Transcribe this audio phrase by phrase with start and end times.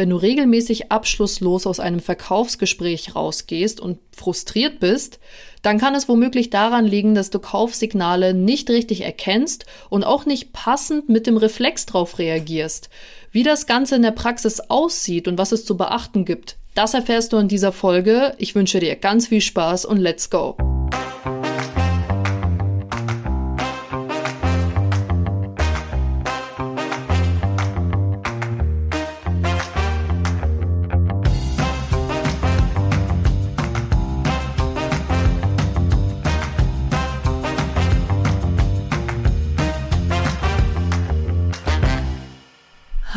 [0.00, 5.20] wenn du regelmäßig abschlusslos aus einem Verkaufsgespräch rausgehst und frustriert bist,
[5.60, 10.54] dann kann es womöglich daran liegen, dass du Kaufsignale nicht richtig erkennst und auch nicht
[10.54, 12.88] passend mit dem Reflex drauf reagierst.
[13.30, 17.34] Wie das Ganze in der Praxis aussieht und was es zu beachten gibt, das erfährst
[17.34, 18.34] du in dieser Folge.
[18.38, 20.56] Ich wünsche dir ganz viel Spaß und let's go!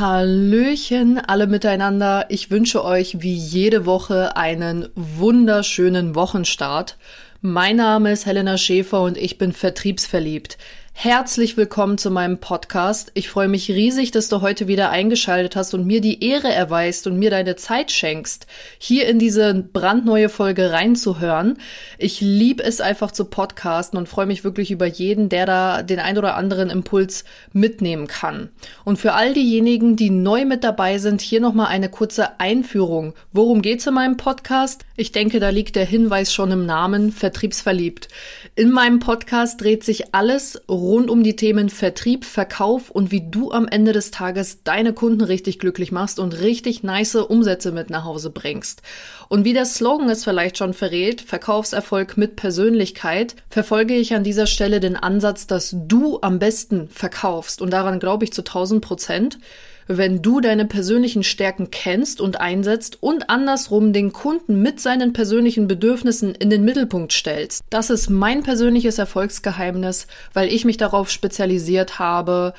[0.04, 2.26] Hallöchen alle miteinander.
[2.28, 6.98] Ich wünsche euch wie jede Woche einen wunderschönen Wochenstart.
[7.40, 10.58] Mein Name ist Helena Schäfer und ich bin vertriebsverliebt.
[10.96, 13.12] Herzlich willkommen zu meinem Podcast.
[13.14, 17.08] Ich freue mich riesig, dass du heute wieder eingeschaltet hast und mir die Ehre erweist
[17.08, 18.48] und mir deine Zeit schenkst,
[18.78, 21.58] hier in diese brandneue Folge reinzuhören.
[21.98, 26.00] Ich liebe es einfach zu podcasten und freue mich wirklich über jeden, der da den
[26.00, 28.48] ein oder anderen Impuls mitnehmen kann.
[28.86, 33.14] Und für all diejenigen, die neu mit dabei sind, hier nochmal eine kurze Einführung.
[33.34, 34.86] Worum geht's in meinem Podcast?
[34.96, 38.08] Ich denke, da liegt der Hinweis schon im Namen, vertriebsverliebt.
[38.56, 43.68] In meinem Podcast dreht sich alles um die Themen Vertrieb, Verkauf und wie du am
[43.68, 48.30] Ende des Tages deine Kunden richtig glücklich machst und richtig nice Umsätze mit nach Hause
[48.30, 48.82] bringst.
[49.30, 54.46] Und wie der Slogan es vielleicht schon verrät, Verkaufserfolg mit Persönlichkeit, verfolge ich an dieser
[54.46, 57.62] Stelle den Ansatz, dass du am besten verkaufst.
[57.62, 59.40] Und daran glaube ich zu 1000 Prozent
[59.88, 65.68] wenn du deine persönlichen Stärken kennst und einsetzt und andersrum den Kunden mit seinen persönlichen
[65.68, 67.64] Bedürfnissen in den Mittelpunkt stellst.
[67.70, 72.54] Das ist mein persönliches Erfolgsgeheimnis, weil ich mich darauf spezialisiert habe,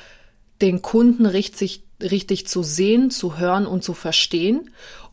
[0.61, 4.69] den Kunden richtig, richtig zu sehen, zu hören und zu verstehen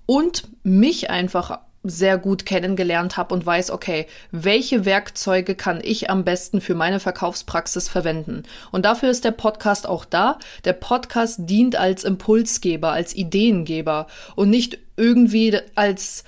[0.06, 6.24] und mich einfach sehr gut kennengelernt habe und weiß, okay, welche Werkzeuge kann ich am
[6.24, 8.44] besten für meine Verkaufspraxis verwenden?
[8.70, 10.38] Und dafür ist der Podcast auch da.
[10.64, 14.06] Der Podcast dient als Impulsgeber, als Ideengeber
[14.36, 16.24] und nicht irgendwie als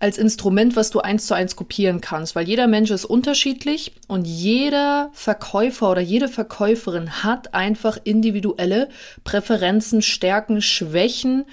[0.00, 4.26] als Instrument, was du eins zu eins kopieren kannst, weil jeder Mensch ist unterschiedlich und
[4.26, 8.90] jeder Verkäufer oder jede Verkäuferin hat einfach individuelle
[9.22, 11.46] Präferenzen, Stärken, Schwächen,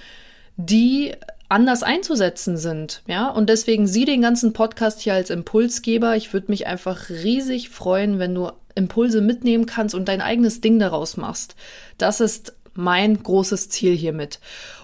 [0.58, 1.14] die
[1.52, 3.04] anders einzusetzen sind.
[3.08, 6.16] Ja, und deswegen sieh den ganzen Podcast hier als Impulsgeber.
[6.16, 10.80] Ich würde mich einfach riesig freuen, wenn du Impulse mitnehmen kannst und dein eigenes Ding
[10.80, 11.56] daraus machst.
[11.98, 14.40] Das ist mein großes Ziel hiermit.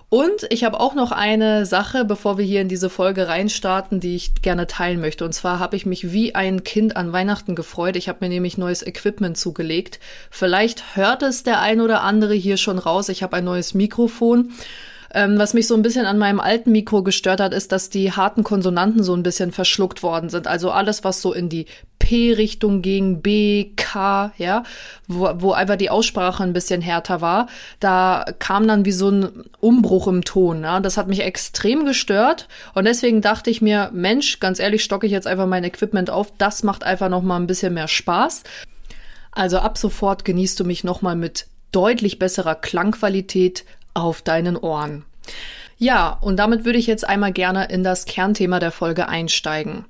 [0.09, 4.16] Und ich habe auch noch eine Sache, bevor wir hier in diese Folge reinstarten, die
[4.16, 5.25] ich gerne teilen möchte.
[5.25, 7.97] Und zwar habe ich mich wie ein Kind an Weihnachten gefreut.
[7.97, 9.99] Ich habe mir nämlich neues Equipment zugelegt.
[10.31, 13.09] Vielleicht hört es der ein oder andere hier schon raus.
[13.09, 14.51] Ich habe ein neues Mikrofon.
[15.17, 18.11] Ähm, was mich so ein bisschen an meinem alten Mikro gestört hat, ist, dass die
[18.11, 20.45] harten Konsonanten so ein bisschen verschluckt worden sind.
[20.45, 21.66] Also alles, was so in die
[21.97, 24.61] P-Richtung ging, B, K, ja,
[25.07, 27.47] wo, wo einfach die Aussprache ein bisschen härter war,
[27.79, 30.61] da kam dann wie so ein Umbruch im Ton.
[30.61, 30.81] Ja?
[30.81, 35.11] Das hat mich extrem gestört und deswegen dachte ich mir, Mensch, ganz ehrlich, stocke ich
[35.11, 36.31] jetzt einfach mein Equipment auf.
[36.38, 38.44] Das macht einfach noch mal ein bisschen mehr Spaß.
[39.31, 43.66] Also ab sofort genießt du mich noch mal mit deutlich besserer Klangqualität
[43.97, 45.03] auf deinen Ohren.
[45.78, 49.85] Ja, und damit würde ich jetzt einmal gerne in das Kernthema der Folge einsteigen.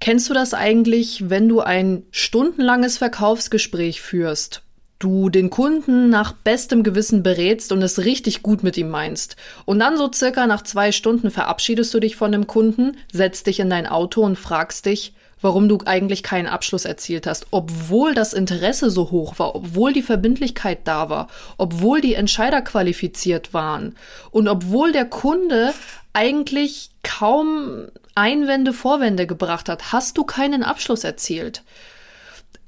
[0.00, 4.62] Kennst du das eigentlich, wenn du ein stundenlanges Verkaufsgespräch führst?
[4.98, 9.36] Du den Kunden nach bestem Gewissen berätst und es richtig gut mit ihm meinst.
[9.66, 13.60] Und dann so circa nach zwei Stunden verabschiedest du dich von dem Kunden, setzt dich
[13.60, 18.32] in dein Auto und fragst dich, warum du eigentlich keinen Abschluss erzielt hast, obwohl das
[18.32, 23.96] Interesse so hoch war, obwohl die Verbindlichkeit da war, obwohl die Entscheider qualifiziert waren
[24.30, 25.74] und obwohl der Kunde
[26.12, 31.62] eigentlich kaum Einwände, Vorwände gebracht hat, hast du keinen Abschluss erzielt.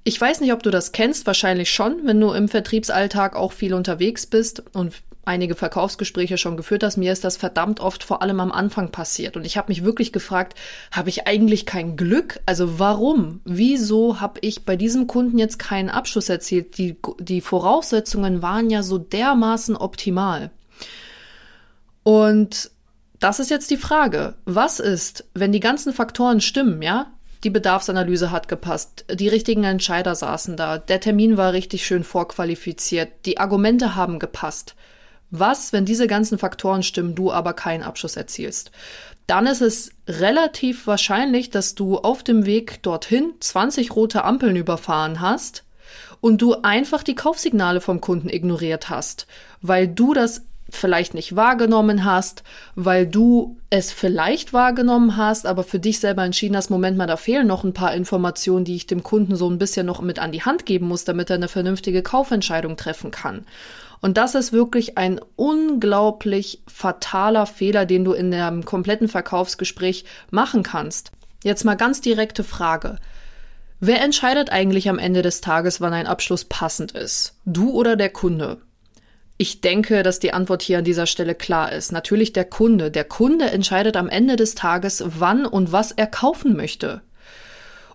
[0.05, 3.75] Ich weiß nicht, ob du das kennst, wahrscheinlich schon, wenn du im Vertriebsalltag auch viel
[3.75, 4.95] unterwegs bist und
[5.29, 9.37] einige Verkaufsgespräche schon geführt hast, mir ist das verdammt oft vor allem am Anfang passiert.
[9.37, 10.59] Und ich habe mich wirklich gefragt,
[10.91, 12.41] habe ich eigentlich kein Glück?
[12.47, 13.41] Also warum?
[13.45, 16.79] Wieso habe ich bei diesem Kunden jetzt keinen Abschluss erzielt?
[16.79, 20.51] Die, die Voraussetzungen waren ja so dermaßen optimal.
[22.03, 22.71] Und
[23.21, 24.35] das ist jetzt die Frage.
[24.45, 27.13] Was ist, wenn die ganzen Faktoren stimmen, ja?
[27.45, 29.05] Die Bedarfsanalyse hat gepasst.
[29.13, 30.79] Die richtigen Entscheider saßen da.
[30.79, 33.11] Der Termin war richtig schön vorqualifiziert.
[33.27, 34.75] Die Argumente haben gepasst.
[35.31, 38.71] Was, wenn diese ganzen Faktoren stimmen, du aber keinen Abschluss erzielst?
[39.27, 45.21] Dann ist es relativ wahrscheinlich, dass du auf dem Weg dorthin 20 rote Ampeln überfahren
[45.21, 45.65] hast
[46.23, 49.27] und du einfach die Kaufsignale vom Kunden ignoriert hast,
[49.61, 52.43] weil du das vielleicht nicht wahrgenommen hast,
[52.75, 57.17] weil du es vielleicht wahrgenommen hast, aber für dich selber entschieden hast, Moment mal, da
[57.17, 60.33] fehlen noch ein paar Informationen, die ich dem Kunden so ein bisschen noch mit an
[60.33, 63.47] die Hand geben muss, damit er eine vernünftige Kaufentscheidung treffen kann.
[64.01, 70.63] Und das ist wirklich ein unglaublich fataler Fehler, den du in einem kompletten Verkaufsgespräch machen
[70.63, 71.11] kannst.
[71.43, 72.97] Jetzt mal ganz direkte Frage.
[73.81, 77.37] Wer entscheidet eigentlich am Ende des Tages, wann ein Abschluss passend ist?
[77.45, 78.59] Du oder der Kunde?
[79.37, 81.93] Ich denke, dass die Antwort hier an dieser Stelle klar ist.
[81.93, 82.91] Natürlich der Kunde.
[82.91, 87.03] Der Kunde entscheidet am Ende des Tages, wann und was er kaufen möchte.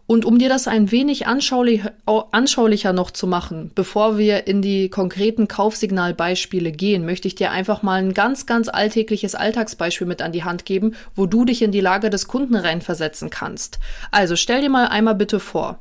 [0.05, 4.89] Und um dir das ein wenig anschaulich, anschaulicher noch zu machen, bevor wir in die
[4.89, 10.33] konkreten Kaufsignalbeispiele gehen, möchte ich dir einfach mal ein ganz, ganz alltägliches Alltagsbeispiel mit an
[10.33, 13.79] die Hand geben, wo du dich in die Lage des Kunden reinversetzen kannst.
[14.11, 15.79] Also stell dir mal einmal bitte vor.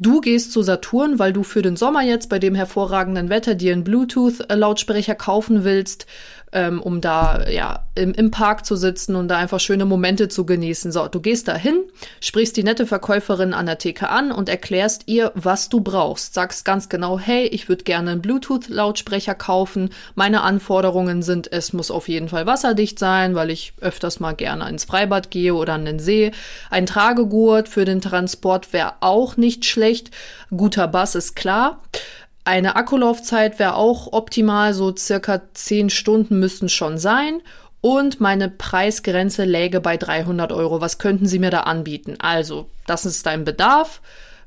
[0.00, 3.72] Du gehst zu Saturn, weil du für den Sommer jetzt bei dem hervorragenden Wetter dir
[3.72, 6.06] einen Bluetooth-Lautsprecher kaufen willst
[6.52, 10.46] ähm, um da ja im, im Park zu sitzen und da einfach schöne Momente zu
[10.46, 10.92] genießen.
[10.92, 11.82] So, du gehst da hin,
[12.20, 16.34] sprichst die nette Verkäuferin an der Theke an und erklärst ihr, was du brauchst.
[16.34, 19.90] Sagst ganz genau, hey, ich würde gerne einen Bluetooth-Lautsprecher kaufen.
[20.14, 24.68] Meine Anforderungen sind, es muss auf jeden Fall wasserdicht sein, weil ich öfters mal gerne
[24.68, 26.32] ins Freibad gehe oder an den See.
[26.70, 30.10] Ein Tragegurt für den Transport wäre auch nicht schlecht.
[30.50, 31.82] Guter Bass ist klar.
[32.48, 37.42] Eine Akkulaufzeit wäre auch optimal, so circa 10 Stunden müssten schon sein.
[37.82, 40.80] Und meine Preisgrenze läge bei 300 Euro.
[40.80, 42.14] Was könnten Sie mir da anbieten?
[42.20, 44.00] Also, das ist dein Bedarf.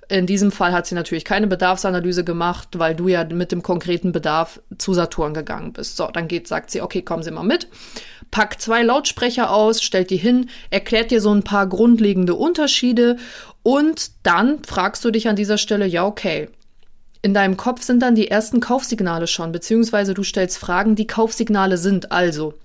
[0.10, 4.12] In diesem Fall hat sie natürlich keine Bedarfsanalyse gemacht, weil du ja mit dem konkreten
[4.12, 5.96] Bedarf zu Saturn gegangen bist.
[5.96, 7.68] So, dann geht, sagt sie, okay, kommen Sie mal mit.
[8.32, 13.18] Packt zwei Lautsprecher aus, stellt die hin, erklärt dir so ein paar grundlegende Unterschiede
[13.62, 16.50] und dann fragst du dich an dieser Stelle, ja, okay,
[17.22, 21.78] in deinem Kopf sind dann die ersten Kaufsignale schon, beziehungsweise du stellst Fragen, die Kaufsignale
[21.78, 22.12] sind.
[22.12, 22.56] Also,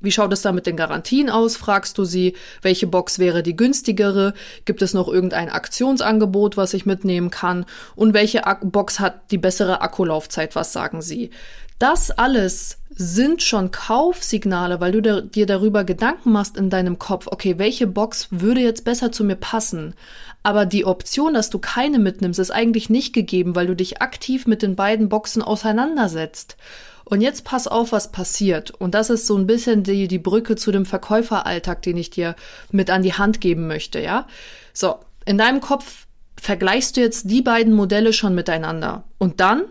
[0.00, 1.56] wie schaut es da mit den Garantien aus?
[1.56, 4.34] Fragst du sie, welche Box wäre die günstigere?
[4.64, 7.64] Gibt es noch irgendein Aktionsangebot, was ich mitnehmen kann?
[7.96, 10.54] Und welche Ak Box hat die bessere Akkulaufzeit?
[10.56, 11.30] Was sagen sie?
[11.78, 17.58] Das alles sind schon Kaufsignale, weil du dir darüber Gedanken machst in deinem Kopf, okay,
[17.58, 19.94] welche Box würde jetzt besser zu mir passen?
[20.44, 24.46] Aber die Option, dass du keine mitnimmst, ist eigentlich nicht gegeben, weil du dich aktiv
[24.46, 26.56] mit den beiden Boxen auseinandersetzt.
[27.04, 28.70] Und jetzt pass auf, was passiert.
[28.70, 32.36] Und das ist so ein bisschen die, die Brücke zu dem Verkäuferalltag, den ich dir
[32.70, 34.26] mit an die Hand geben möchte, ja?
[34.74, 36.06] So, in deinem Kopf
[36.36, 39.04] vergleichst du jetzt die beiden Modelle schon miteinander.
[39.18, 39.64] Und dann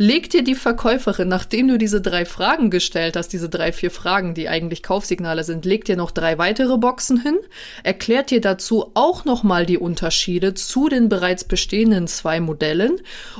[0.00, 4.32] legt dir die Verkäuferin, nachdem du diese drei Fragen gestellt hast, diese drei, vier Fragen,
[4.32, 7.36] die eigentlich Kaufsignale sind, legt dir noch drei weitere Boxen hin,
[7.82, 12.96] erklärt dir dazu auch nochmal die Unterschiede zu den bereits bestehenden zwei Modellen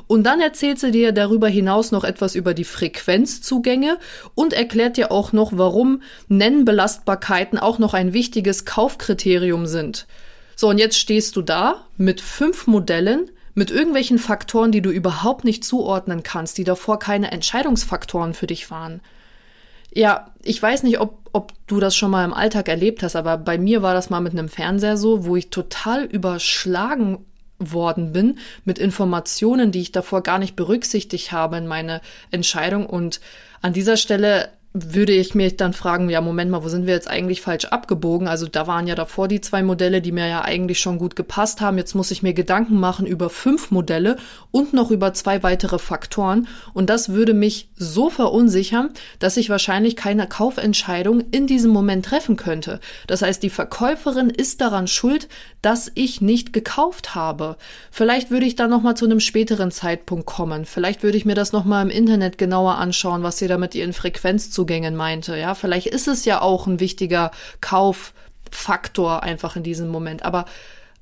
[0.06, 3.96] und dann erzählt sie dir darüber hinaus noch etwas über die Frequenzzugänge
[4.34, 10.06] und erklärt dir auch noch, warum Nennbelastbarkeiten auch noch ein wichtiges Kaufkriterium sind.
[10.56, 15.44] So, und jetzt stehst du da mit fünf Modellen, mit irgendwelchen Faktoren, die du überhaupt
[15.44, 19.00] nicht zuordnen kannst, die davor keine Entscheidungsfaktoren für dich waren.
[19.92, 23.38] Ja, ich weiß nicht, ob, ob du das schon mal im Alltag erlebt hast, aber
[23.38, 27.18] bei mir war das mal mit einem Fernseher so, wo ich total überschlagen
[27.58, 32.00] worden bin mit Informationen, die ich davor gar nicht berücksichtigt habe in meine
[32.30, 32.86] Entscheidung.
[32.86, 33.20] Und
[33.60, 37.10] an dieser Stelle würde ich mich dann fragen, ja, Moment mal, wo sind wir jetzt
[37.10, 38.28] eigentlich falsch abgebogen?
[38.28, 41.60] Also da waren ja davor die zwei Modelle, die mir ja eigentlich schon gut gepasst
[41.60, 41.76] haben.
[41.76, 44.16] Jetzt muss ich mir Gedanken machen über fünf Modelle
[44.52, 46.46] und noch über zwei weitere Faktoren.
[46.72, 52.36] Und das würde mich so verunsichern, dass ich wahrscheinlich keine Kaufentscheidung in diesem Moment treffen
[52.36, 52.78] könnte.
[53.08, 55.28] Das heißt, die Verkäuferin ist daran schuld,
[55.62, 57.56] dass ich nicht gekauft habe.
[57.90, 60.64] Vielleicht würde ich dann noch mal zu einem späteren Zeitpunkt kommen.
[60.64, 63.74] Vielleicht würde ich mir das noch mal im Internet genauer anschauen, was sie da mit
[63.74, 65.36] ihren Frequenz Neuzugängen meinte.
[65.36, 70.24] Ja, vielleicht ist es ja auch ein wichtiger Kauffaktor einfach in diesem Moment.
[70.24, 70.44] Aber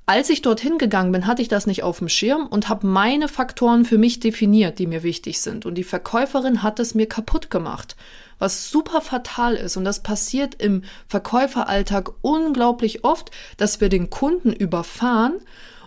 [0.07, 3.29] als ich dorthin gegangen bin, hatte ich das nicht auf dem Schirm und habe meine
[3.29, 5.67] Faktoren für mich definiert, die mir wichtig sind.
[5.67, 7.97] Und die Verkäuferin hat es mir kaputt gemacht,
[8.39, 9.77] was super fatal ist.
[9.77, 15.35] Und das passiert im Verkäuferalltag unglaublich oft, dass wir den Kunden überfahren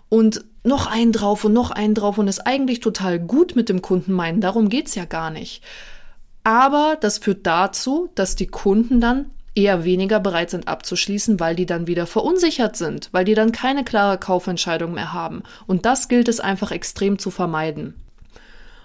[0.09, 3.81] und noch einen drauf und noch einen drauf und es eigentlich total gut mit dem
[3.81, 4.41] Kunden meinen.
[4.41, 5.63] Darum geht's ja gar nicht.
[6.43, 11.65] Aber das führt dazu, dass die Kunden dann eher weniger bereit sind abzuschließen, weil die
[11.65, 15.43] dann wieder verunsichert sind, weil die dann keine klare Kaufentscheidung mehr haben.
[15.67, 17.95] Und das gilt es einfach extrem zu vermeiden.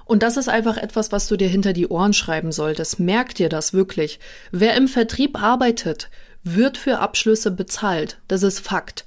[0.04, 3.00] Und das ist einfach etwas, was du dir hinter die Ohren schreiben solltest.
[3.00, 4.20] Merk dir das wirklich.
[4.52, 6.10] Wer im Vertrieb arbeitet,
[6.44, 8.18] wird für Abschlüsse bezahlt.
[8.28, 9.05] Das ist Fakt.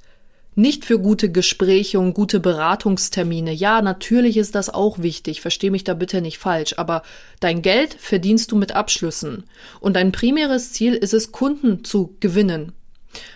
[0.60, 3.50] Nicht für gute Gespräche und gute Beratungstermine.
[3.50, 5.40] Ja, natürlich ist das auch wichtig.
[5.40, 6.74] Versteh mich da bitte nicht falsch.
[6.76, 7.00] Aber
[7.40, 9.44] dein Geld verdienst du mit Abschlüssen.
[9.80, 12.72] Und dein primäres Ziel ist es, Kunden zu gewinnen.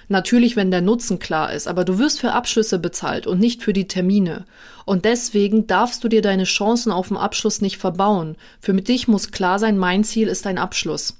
[0.08, 3.72] Natürlich, wenn der Nutzen klar ist, aber du wirst für Abschlüsse bezahlt und nicht für
[3.72, 4.44] die Termine.
[4.84, 8.36] Und deswegen darfst du dir deine Chancen auf den Abschluss nicht verbauen.
[8.60, 11.16] Für dich muss klar sein, mein Ziel ist ein Abschluss.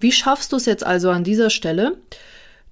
[0.00, 1.96] Wie schaffst du es jetzt also an dieser Stelle,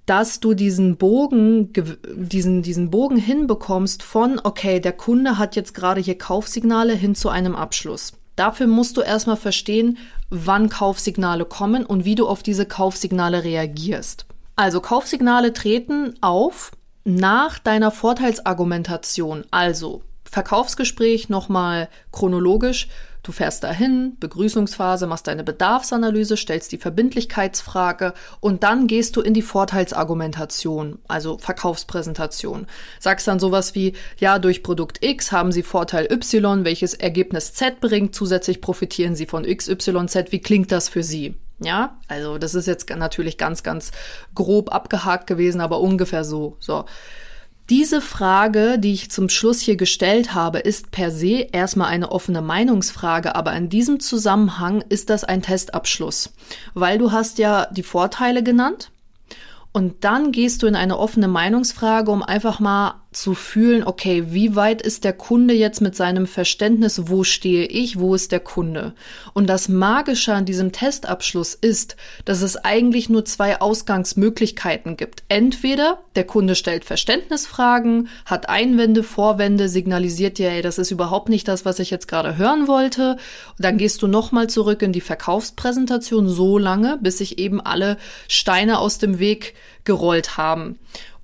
[0.07, 1.73] dass du diesen Bogen,
[2.15, 7.29] diesen, diesen Bogen hinbekommst von, okay, der Kunde hat jetzt gerade hier Kaufsignale hin zu
[7.29, 8.13] einem Abschluss.
[8.37, 9.97] Dafür musst du erstmal verstehen,
[10.29, 14.25] wann Kaufsignale kommen und wie du auf diese Kaufsignale reagierst.
[14.55, 16.71] Also Kaufsignale treten auf
[17.03, 19.43] nach deiner Vorteilsargumentation.
[19.51, 22.87] Also Verkaufsgespräch nochmal chronologisch.
[23.27, 29.33] Du fährst dahin, Begrüßungsphase, machst deine Bedarfsanalyse, stellst die Verbindlichkeitsfrage und dann gehst du in
[29.33, 32.67] die Vorteilsargumentation, also Verkaufspräsentation.
[33.01, 37.81] Sagst dann sowas wie, ja, durch Produkt X haben Sie Vorteil Y, welches Ergebnis Z
[37.81, 40.31] bringt, zusätzlich profitieren Sie von XYZ.
[40.31, 41.35] Wie klingt das für Sie?
[41.59, 43.91] Ja, also das ist jetzt natürlich ganz, ganz
[44.35, 46.55] grob abgehakt gewesen, aber ungefähr so.
[46.61, 46.85] So.
[47.69, 52.41] Diese Frage, die ich zum Schluss hier gestellt habe, ist per se erstmal eine offene
[52.41, 56.31] Meinungsfrage, aber in diesem Zusammenhang ist das ein Testabschluss,
[56.75, 58.89] weil du hast ja die Vorteile genannt
[59.73, 64.55] und dann gehst du in eine offene Meinungsfrage, um einfach mal zu fühlen, okay, wie
[64.55, 68.93] weit ist der Kunde jetzt mit seinem Verständnis, wo stehe ich, wo ist der Kunde?
[69.33, 71.95] Und das Magische an diesem Testabschluss ist,
[72.25, 75.23] dass es eigentlich nur zwei Ausgangsmöglichkeiten gibt.
[75.29, 81.47] Entweder der Kunde stellt Verständnisfragen, hat Einwände, Vorwände, signalisiert dir, ey, das ist überhaupt nicht
[81.47, 83.13] das, was ich jetzt gerade hören wollte.
[83.57, 87.97] Und dann gehst du nochmal zurück in die Verkaufspräsentation so lange, bis sich eben alle
[88.27, 89.55] Steine aus dem Weg
[89.85, 90.77] gerollt haben.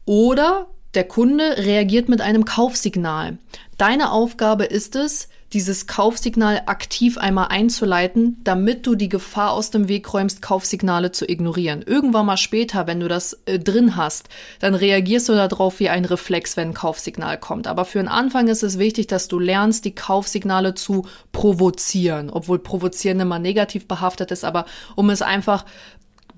[0.06, 3.38] Oder der Kunde reagiert mit einem Kaufsignal.
[3.78, 9.88] Deine Aufgabe ist es, dieses Kaufsignal aktiv einmal einzuleiten, damit du die Gefahr aus dem
[9.88, 11.84] Weg räumst, Kaufsignale zu ignorieren.
[11.84, 16.06] Irgendwann mal später, wenn du das äh, drin hast, dann reagierst du darauf wie ein
[16.06, 17.68] Reflex, wenn ein Kaufsignal kommt.
[17.68, 22.58] Aber für den Anfang ist es wichtig, dass du lernst, die Kaufsignale zu provozieren, obwohl
[22.58, 25.66] provozieren immer negativ behaftet ist, aber um es einfach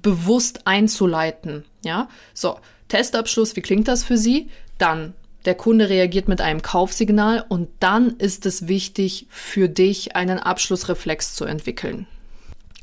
[0.01, 1.63] bewusst einzuleiten.
[1.83, 2.57] Ja, so.
[2.87, 4.49] Testabschluss, wie klingt das für Sie?
[4.77, 5.13] Dann
[5.45, 11.35] der Kunde reagiert mit einem Kaufsignal und dann ist es wichtig für dich, einen Abschlussreflex
[11.35, 12.07] zu entwickeln.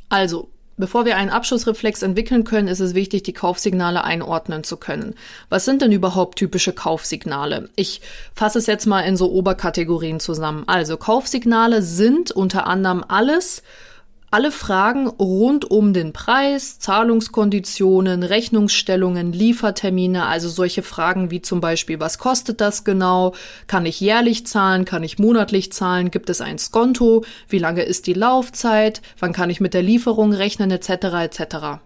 [0.08, 5.14] Also, bevor wir einen Abschlussreflex entwickeln können, ist es wichtig, die Kaufsignale einordnen zu können.
[5.48, 7.68] Was sind denn überhaupt typische Kaufsignale?
[7.74, 8.00] Ich
[8.34, 10.64] fasse es jetzt mal in so Oberkategorien zusammen.
[10.68, 13.62] Also, Kaufsignale sind unter anderem alles,
[14.32, 22.00] alle Fragen rund um den Preis, Zahlungskonditionen, Rechnungsstellungen, Liefertermine, also solche Fragen wie zum Beispiel,
[22.00, 23.34] was kostet das genau?
[23.66, 24.86] Kann ich jährlich zahlen?
[24.86, 26.10] Kann ich monatlich zahlen?
[26.10, 27.24] Gibt es ein Skonto?
[27.46, 29.02] Wie lange ist die Laufzeit?
[29.18, 30.70] Wann kann ich mit der Lieferung rechnen?
[30.70, 30.88] Etc.
[30.88, 31.82] etc.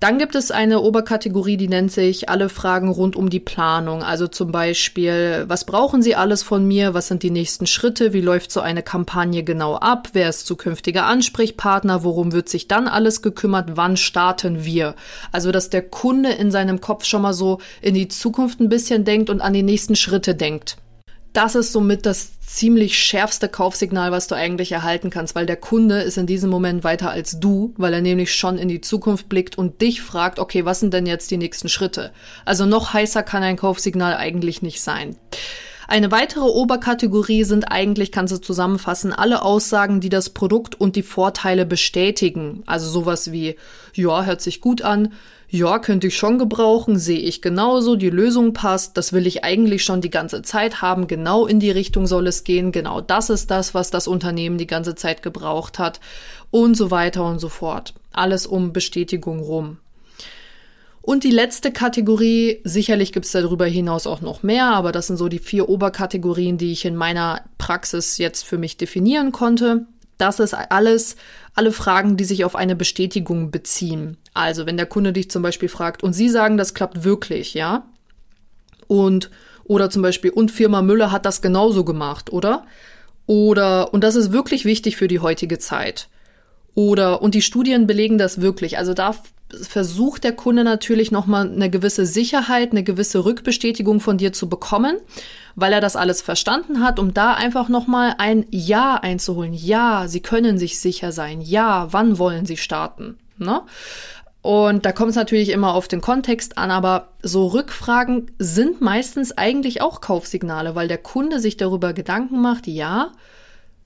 [0.00, 4.04] Dann gibt es eine Oberkategorie, die nennt sich alle Fragen rund um die Planung.
[4.04, 6.94] Also zum Beispiel, was brauchen Sie alles von mir?
[6.94, 8.12] Was sind die nächsten Schritte?
[8.12, 10.10] Wie läuft so eine Kampagne genau ab?
[10.12, 12.04] Wer ist zukünftiger Ansprechpartner?
[12.04, 13.70] Worum wird sich dann alles gekümmert?
[13.76, 14.94] Wann starten wir?
[15.32, 19.04] Also, dass der Kunde in seinem Kopf schon mal so in die Zukunft ein bisschen
[19.04, 20.76] denkt und an die nächsten Schritte denkt
[21.38, 26.00] das ist somit das ziemlich schärfste Kaufsignal, was du eigentlich erhalten kannst, weil der Kunde
[26.00, 29.56] ist in diesem Moment weiter als du, weil er nämlich schon in die Zukunft blickt
[29.56, 32.10] und dich fragt, okay, was sind denn jetzt die nächsten Schritte?
[32.44, 35.14] Also noch heißer kann ein Kaufsignal eigentlich nicht sein.
[35.86, 41.04] Eine weitere Oberkategorie sind eigentlich, kannst du zusammenfassen, alle Aussagen, die das Produkt und die
[41.04, 42.64] Vorteile bestätigen.
[42.66, 43.54] Also sowas wie,
[43.94, 45.12] ja, hört sich gut an,
[45.50, 49.82] ja, könnte ich schon gebrauchen, sehe ich genauso, die Lösung passt, das will ich eigentlich
[49.82, 53.50] schon die ganze Zeit haben, genau in die Richtung soll es gehen, genau das ist
[53.50, 56.00] das, was das Unternehmen die ganze Zeit gebraucht hat
[56.50, 57.94] und so weiter und so fort.
[58.12, 59.78] Alles um Bestätigung rum.
[61.00, 65.16] Und die letzte Kategorie, sicherlich gibt es darüber hinaus auch noch mehr, aber das sind
[65.16, 69.86] so die vier Oberkategorien, die ich in meiner Praxis jetzt für mich definieren konnte.
[70.18, 71.16] Das ist alles,
[71.54, 74.16] alle Fragen, die sich auf eine Bestätigung beziehen.
[74.34, 77.86] Also, wenn der Kunde dich zum Beispiel fragt und Sie sagen, das klappt wirklich, ja?
[78.88, 79.30] Und,
[79.64, 82.66] oder zum Beispiel, und Firma Müller hat das genauso gemacht, oder?
[83.26, 86.08] Oder, und das ist wirklich wichtig für die heutige Zeit.
[86.74, 88.78] Oder, und die Studien belegen das wirklich.
[88.78, 89.14] Also da
[89.62, 94.96] versucht der Kunde natürlich nochmal eine gewisse Sicherheit, eine gewisse Rückbestätigung von dir zu bekommen,
[95.60, 99.52] weil er das alles verstanden hat, um da einfach nochmal ein Ja einzuholen.
[99.52, 101.40] Ja, sie können sich sicher sein.
[101.40, 103.18] Ja, wann wollen sie starten?
[103.38, 103.62] Ne?
[104.40, 109.36] Und da kommt es natürlich immer auf den Kontext an, aber so Rückfragen sind meistens
[109.36, 113.10] eigentlich auch Kaufsignale, weil der Kunde sich darüber Gedanken macht, ja,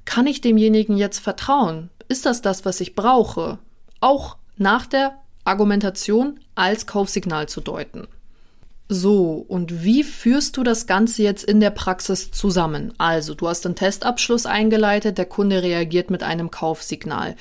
[0.04, 1.88] kann ich demjenigen jetzt vertrauen?
[2.06, 3.58] Ist das das, was ich brauche?
[4.00, 5.14] Auch nach der
[5.44, 8.08] Argumentation als Kaufsignal zu deuten.
[8.94, 12.92] So, und wie führst du das Ganze jetzt in der Praxis zusammen?
[12.98, 17.34] Also, du hast einen Testabschluss eingeleitet, der Kunde reagiert mit einem Kaufsignal.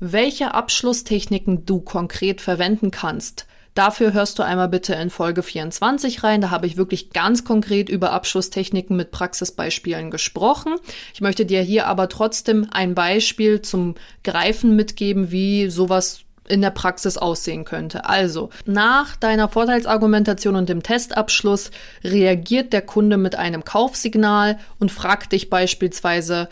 [0.00, 6.40] Welche Abschlusstechniken du konkret verwenden kannst, Dafür hörst du einmal bitte in Folge 24 rein.
[6.40, 10.74] Da habe ich wirklich ganz konkret über Abschlusstechniken mit Praxisbeispielen gesprochen.
[11.14, 16.70] Ich möchte dir hier aber trotzdem ein Beispiel zum Greifen mitgeben, wie sowas in der
[16.70, 18.04] Praxis aussehen könnte.
[18.06, 21.70] Also, nach deiner Vorteilsargumentation und dem Testabschluss
[22.04, 26.48] reagiert der Kunde mit einem Kaufsignal und fragt dich beispielsweise,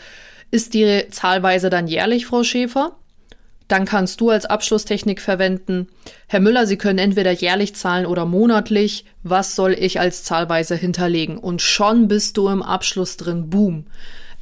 [0.51, 2.93] ist die Zahlweise dann jährlich, Frau Schäfer?
[3.67, 5.89] Dann kannst du als Abschlusstechnik verwenden,
[6.27, 9.05] Herr Müller, Sie können entweder jährlich zahlen oder monatlich.
[9.23, 11.37] Was soll ich als Zahlweise hinterlegen?
[11.37, 13.49] Und schon bist du im Abschluss drin.
[13.49, 13.85] Boom.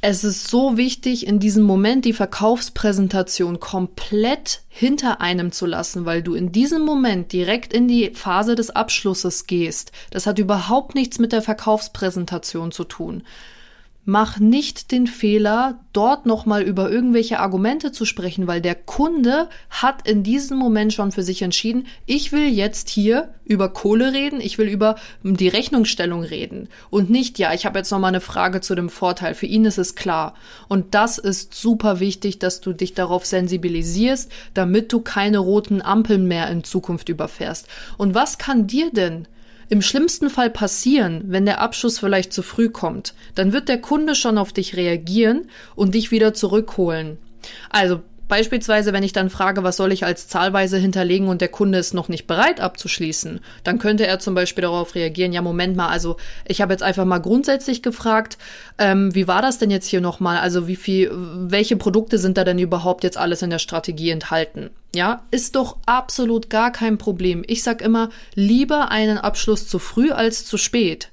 [0.02, 6.22] Es ist so wichtig, in diesem Moment die Verkaufspräsentation komplett hinter einem zu lassen, weil
[6.22, 9.92] du in diesem Moment direkt in die Phase des Abschlusses gehst.
[10.10, 13.22] Das hat überhaupt nichts mit der Verkaufspräsentation zu tun.
[14.08, 20.06] Mach nicht den Fehler, dort nochmal über irgendwelche Argumente zu sprechen, weil der Kunde hat
[20.08, 24.58] in diesem Moment schon für sich entschieden, ich will jetzt hier über Kohle reden, ich
[24.58, 24.94] will über
[25.24, 29.34] die Rechnungsstellung reden und nicht, ja, ich habe jetzt nochmal eine Frage zu dem Vorteil.
[29.34, 30.34] Für ihn ist es klar.
[30.68, 36.28] Und das ist super wichtig, dass du dich darauf sensibilisierst, damit du keine roten Ampeln
[36.28, 37.66] mehr in Zukunft überfährst.
[37.96, 39.26] Und was kann dir denn
[39.68, 44.14] im schlimmsten Fall passieren, wenn der Abschluss vielleicht zu früh kommt, dann wird der Kunde
[44.14, 47.18] schon auf dich reagieren und dich wieder zurückholen.
[47.70, 51.78] Also Beispielsweise, wenn ich dann frage, was soll ich als Zahlweise hinterlegen und der Kunde
[51.78, 55.88] ist noch nicht bereit abzuschließen, dann könnte er zum Beispiel darauf reagieren, ja, Moment mal,
[55.88, 56.16] also
[56.46, 58.38] ich habe jetzt einfach mal grundsätzlich gefragt,
[58.78, 60.38] ähm, wie war das denn jetzt hier nochmal?
[60.38, 64.70] Also wie viel, welche Produkte sind da denn überhaupt jetzt alles in der Strategie enthalten?
[64.94, 67.44] Ja, ist doch absolut gar kein Problem.
[67.46, 71.10] Ich sag immer, lieber einen Abschluss zu früh als zu spät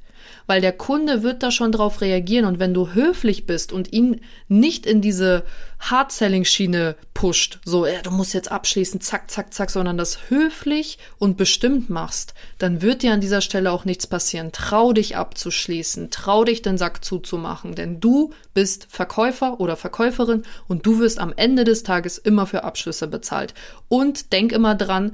[0.47, 4.21] weil der Kunde wird da schon drauf reagieren und wenn du höflich bist und ihn
[4.47, 5.43] nicht in diese
[5.79, 11.38] Hard-Selling-Schiene pusht, so, ja, du musst jetzt abschließen, zack, zack, zack, sondern das höflich und
[11.38, 14.51] bestimmt machst, dann wird dir an dieser Stelle auch nichts passieren.
[14.51, 20.86] Trau dich abzuschließen, trau dich den Sack zuzumachen, denn du bist Verkäufer oder Verkäuferin und
[20.86, 23.53] du wirst am Ende des Tages immer für Abschlüsse bezahlt.
[23.89, 25.13] Und denk immer dran,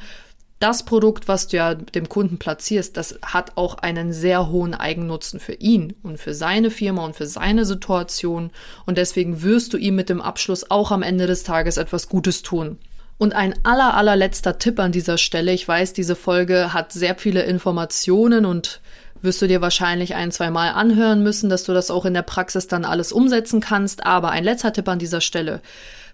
[0.60, 5.40] das Produkt, was du ja dem Kunden platzierst, das hat auch einen sehr hohen Eigennutzen
[5.40, 8.52] für ihn und für seine Firma und für seine Situation.
[8.86, 12.44] Und deswegen wirst du ihm mit dem Abschluss auch am Ende des Tages etwas Gutes
[12.44, 12.78] tun.
[13.18, 15.54] Und ein aller, allerletzter Tipp an dieser Stelle.
[15.54, 18.82] Ich weiß, diese Folge hat sehr viele Informationen und
[19.22, 22.22] wirst du dir wahrscheinlich ein, zwei Mal anhören müssen, dass du das auch in der
[22.22, 24.06] Praxis dann alles umsetzen kannst.
[24.06, 25.62] Aber ein letzter Tipp an dieser Stelle.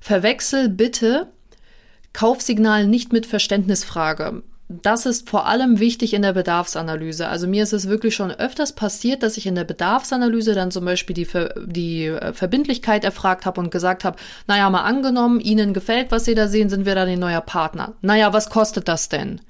[0.01, 1.27] Verwechsel bitte
[2.15, 4.41] Kaufsignal nicht mit Verständnisfrage.
[4.69, 7.27] Das ist vor allem wichtig in der Bedarfsanalyse.
[7.27, 10.85] Also mir ist es wirklich schon öfters passiert, dass ich in der Bedarfsanalyse dann zum
[10.85, 15.73] Beispiel die, Ver die äh, Verbindlichkeit erfragt habe und gesagt habe, naja, mal angenommen, Ihnen
[15.73, 17.93] gefällt, was Sie da sehen, sind wir dann Ihr neuer Partner.
[18.01, 19.41] Naja, was kostet das denn?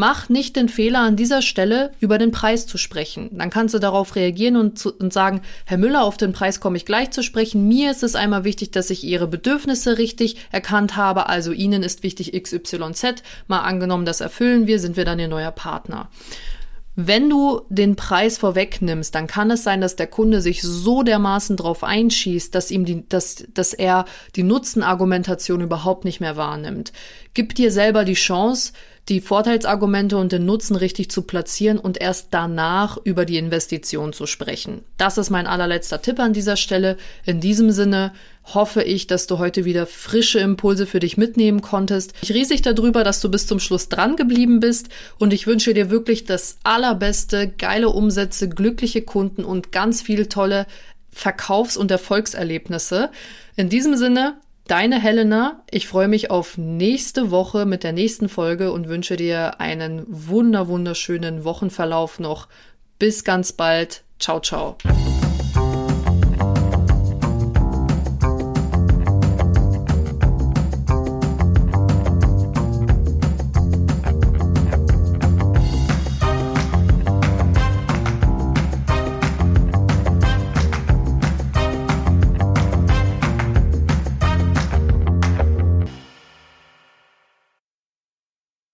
[0.00, 3.30] Mach nicht den Fehler an dieser Stelle über den Preis zu sprechen.
[3.32, 6.76] Dann kannst du darauf reagieren und, zu, und sagen, Herr Müller, auf den Preis komme
[6.76, 7.66] ich gleich zu sprechen.
[7.66, 11.28] Mir ist es einmal wichtig, dass ich Ihre Bedürfnisse richtig erkannt habe.
[11.28, 13.24] Also Ihnen ist wichtig XYZ.
[13.48, 16.08] Mal angenommen, das erfüllen wir, sind wir dann Ihr neuer Partner.
[17.00, 21.56] Wenn du den Preis vorwegnimmst, dann kann es sein, dass der Kunde sich so dermaßen
[21.56, 26.92] drauf einschießt, dass ihm die, dass, dass er die Nutzenargumentation überhaupt nicht mehr wahrnimmt.
[27.34, 28.72] Gib dir selber die Chance,
[29.08, 34.26] die Vorteilsargumente und den Nutzen richtig zu platzieren und erst danach über die Investition zu
[34.26, 34.84] sprechen.
[34.98, 36.98] Das ist mein allerletzter Tipp an dieser Stelle.
[37.24, 38.12] In diesem Sinne
[38.44, 42.12] hoffe ich, dass du heute wieder frische Impulse für dich mitnehmen konntest.
[42.22, 45.90] Ich riesig darüber, dass du bis zum Schluss dran geblieben bist und ich wünsche dir
[45.90, 50.66] wirklich das allerbeste, geile Umsätze, glückliche Kunden und ganz viel tolle
[51.10, 53.10] Verkaufs- und Erfolgserlebnisse.
[53.56, 54.36] In diesem Sinne,
[54.68, 59.60] Deine Helena, ich freue mich auf nächste Woche mit der nächsten Folge und wünsche dir
[59.60, 62.48] einen wunder wunderschönen Wochenverlauf noch.
[62.98, 64.04] Bis ganz bald.
[64.18, 64.76] Ciao, ciao.